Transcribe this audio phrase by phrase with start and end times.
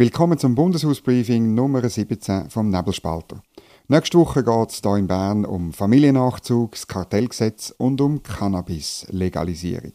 [0.00, 3.42] Willkommen zum Bundeshausbriefing Nummer 17 vom Nebelspalter.
[3.88, 9.94] Nächste Woche geht es hier in Bern um Familiennachzug, das Kartellgesetz und um Cannabis-Legalisierung.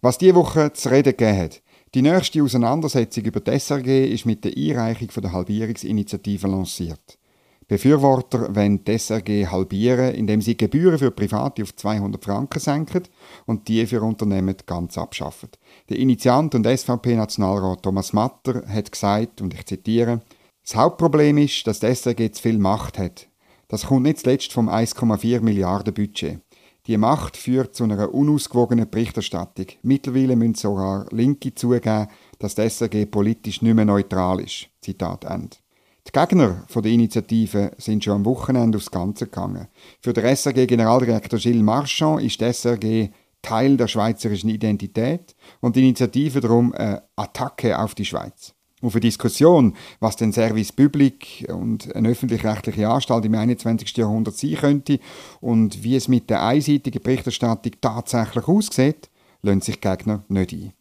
[0.00, 1.60] Was diese Woche zu reden gegeben hat,
[1.94, 7.18] die nächste Auseinandersetzung über die SRG ist mit der Einreichung der Halbierungsinitiative lanciert.
[7.66, 13.02] Befürworter wollen die SRG halbieren, indem sie Gebühren für Private auf 200 Franken senken
[13.44, 15.50] und die für Unternehmen ganz abschaffen.
[15.90, 20.20] Der Initiant und SVP-Nationalrat Thomas Matter hat gesagt, und ich zitiere,
[20.64, 23.28] das Hauptproblem ist, dass die SRG zu viel Macht hat.
[23.68, 26.40] Das kommt nicht zuletzt vom 1,4 Milliarden Budget.
[26.88, 29.66] Die Macht führt zu einer unausgewogenen Berichterstattung.
[29.82, 32.06] Mittlerweile müssen sogar Linke zugeben,
[32.38, 34.70] dass die SRG politisch nicht mehr neutral ist.
[34.80, 35.58] Zitat Ende.
[36.06, 39.68] Die Gegner der Initiative sind schon am Wochenende aufs Ganze gegangen.
[40.00, 43.10] Für den SRG-Generaldirektor Gilles Marchand ist die SRG
[43.42, 49.00] Teil der schweizerischen Identität und die Initiative darum eine Attacke auf die Schweiz auf eine
[49.00, 53.96] Diskussion, was den Service Public und eine öffentlich-rechtliche Anstalt im 21.
[53.96, 55.00] Jahrhundert sein könnte
[55.40, 59.10] und wie es mit der einseitigen Berichterstattung tatsächlich aussieht,
[59.42, 60.72] lassen sich Gegner nicht ein.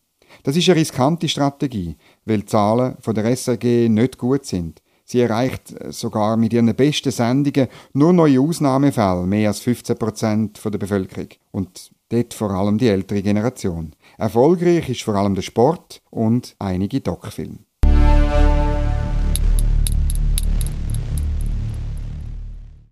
[0.44, 4.82] Das ist eine riskante Strategie, weil die Zahlen von der SRG nicht gut sind.
[5.06, 10.78] Sie erreicht sogar mit ihren besten Sendungen nur neue Ausnahmefälle, mehr als 15 Prozent der
[10.78, 11.30] Bevölkerung.
[11.52, 13.94] Und dort vor allem die ältere Generation.
[14.18, 17.60] Erfolgreich ist vor allem der Sport und einige Doc-Filme.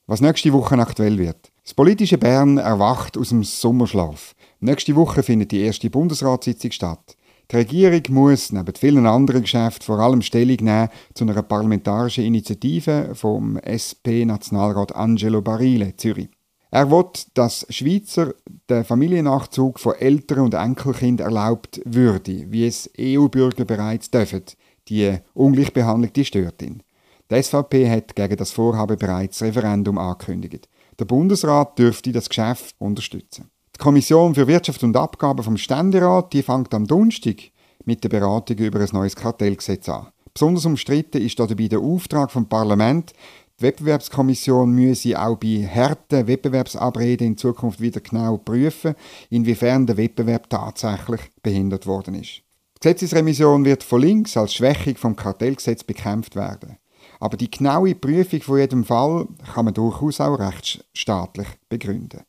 [0.07, 1.51] Was nächste Woche aktuell wird.
[1.63, 4.35] Das politische Bern erwacht aus dem Sommerschlaf.
[4.59, 7.17] Nächste Woche findet die erste Bundesratssitzung statt.
[7.49, 13.15] Die Regierung muss neben vielen anderen Geschäften vor allem Stellung nehmen zu einer parlamentarischen Initiative
[13.15, 16.29] vom SP-Nationalrat Angelo Barile, Zürich.
[16.69, 18.35] Er will, dass Schweizer
[18.69, 24.43] den Familiennachzug von Eltern und Enkelkindern erlaubt würde, wie es EU-Bürger bereits dürfen.
[24.87, 26.83] Die Ungleichbehandlung die stört ihn.
[27.31, 30.69] Die SVP hat gegen das Vorhaben bereits Referendum angekündigt.
[30.99, 33.49] Der Bundesrat dürfte das Geschäft unterstützen.
[33.75, 37.37] Die Kommission für Wirtschaft und Abgaben vom Ständerat die fängt am Donnerstag
[37.83, 40.07] mit der Beratung über ein neues Kartellgesetz an.
[40.33, 43.13] Besonders umstritten ist dabei der Auftrag vom Parlament,
[43.59, 48.95] die Wettbewerbskommission müsse auch bei harten Wettbewerbsabreden in Zukunft wieder genau prüfen,
[49.29, 52.41] inwiefern der Wettbewerb tatsächlich behindert worden ist.
[52.75, 56.77] Die Gesetzesrevision wird von links als Schwächung vom Kartellgesetz bekämpft werden.
[57.19, 62.21] Aber die genaue Prüfung von jedem Fall kann man durchaus auch rechtsstaatlich begründen.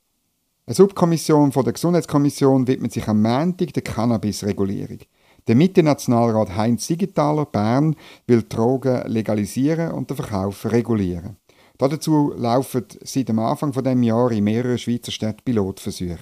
[0.67, 4.99] Eine Subkommission von der Gesundheitskommission widmet sich am Montag der Cannabis-Regulierung.
[5.47, 7.95] Der Mitte-Nationalrat Heinz Siegenthaler, Bern,
[8.27, 11.37] will Drogen legalisieren und den Verkauf regulieren.
[11.79, 16.19] Dazu laufen seit dem Anfang von dem Jahr in mehreren Schweizer Städten Pilotversuche.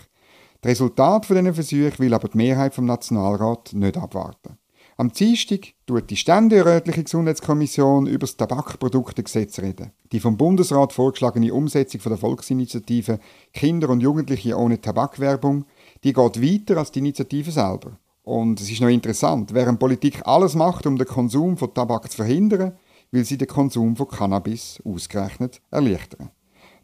[0.60, 4.58] Das Resultat von diesen Versuchen will aber die Mehrheit vom Nationalrat nicht abwarten.
[4.96, 9.90] Am Dienstag tut die ständerätliche Gesundheitskommission über das Tabakproduktegesetz reden.
[10.12, 13.18] Die vom Bundesrat vorgeschlagene Umsetzung von der Volksinitiative
[13.52, 15.64] Kinder und Jugendliche ohne Tabakwerbung,
[16.04, 17.98] die geht weiter als die Initiative selber.
[18.22, 22.18] Und es ist noch interessant, während Politik alles macht, um den Konsum von Tabak zu
[22.18, 22.78] verhindern,
[23.10, 26.30] will sie den Konsum von Cannabis ausgerechnet erleichtern.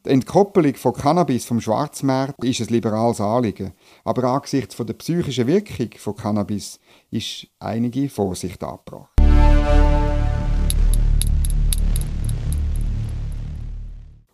[0.06, 5.91] Die Entkoppelung von Cannabis vom Schwarzmarkt ist ein liberales Anliegen, aber angesichts der psychischen Wirkung
[5.99, 6.81] von Cannabis
[7.11, 9.10] ist einige Vorsicht angebracht.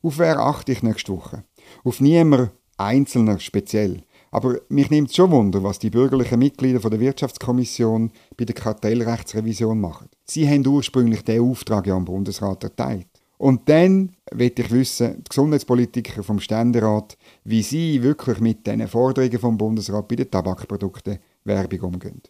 [0.03, 1.43] Auf wer achte ich nächste Woche?
[1.82, 4.05] Auf niemand Einzelner speziell.
[4.31, 10.10] Aber mich nimmt schon Wunder, was die bürgerlichen Mitglieder der Wirtschaftskommission bei der Kartellrechtsrevision machen.
[10.26, 13.09] Sie haben ursprünglich den Auftrag ja am Bundesrat erteilt.
[13.38, 19.38] Und dann möchte ich wissen, die Gesundheitspolitiker vom Ständerat, wie sie wirklich mit diesen Forderungen
[19.38, 22.22] vom Bundesrat bei den Tabakprodukten Werbung umgehen.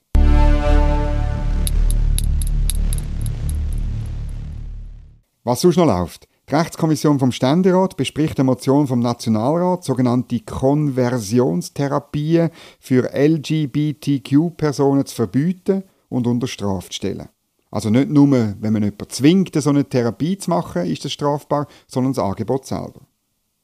[5.45, 6.27] Was sonst noch läuft?
[6.49, 12.51] Die Rechtskommission vom Ständerat bespricht eine Motion vom Nationalrat, sogenannte Konversionstherapien
[12.81, 17.29] für LGBTQ-Personen zu verbieten und unter Strafe zu stellen.
[17.71, 21.67] Also nicht nur, wenn man jemanden zwingt, so eine Therapie zu machen, ist das strafbar,
[21.87, 23.01] sondern das Angebot selber.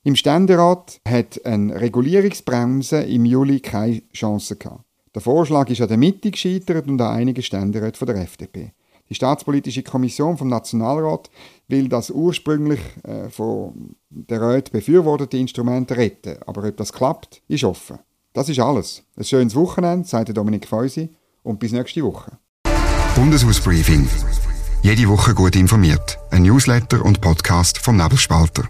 [0.04, 4.84] Im Ständerat hat eine Regulierungsbremse im Juli keine Chance gehabt.
[5.14, 8.72] Der Vorschlag ist an der Mitte gescheitert und an einigen Ständeräten von der FDP.
[9.08, 11.30] Die Staatspolitische Kommission vom Nationalrat
[11.68, 16.38] will das ursprünglich äh, von der Rat befürwortete Instrument retten.
[16.46, 17.98] Aber ob das klappt, ist offen.
[18.32, 19.02] Das ist alles.
[19.16, 21.10] Ein schönes Wochenende, sagt Dominik Feusi,
[21.42, 22.38] und bis nächste Woche.
[23.14, 24.08] Bundeshausbriefing.
[24.82, 26.18] Jede Woche gut informiert.
[26.30, 28.64] Ein Newsletter und Podcast vom Nebelspalter.